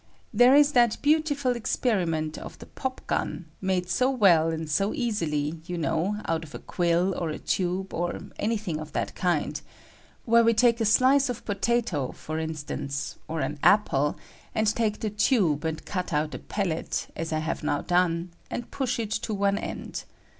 [0.33, 5.69] There ^^^B is that beautiful experimeiit of the popgun, ^^^■'jnade so well and so ensilj,
[5.69, 9.13] you know, out of a ^^H qnill, or a tube, or any thing of that
[9.13, 9.61] kind; ^^^B
[10.25, 14.17] where we take a slice of potato, for instance, or ^^^1 an apple,
[14.55, 18.31] and take the tube and cut out a pellet, ^^^ as I have now done,
[18.49, 20.05] and push it to one end.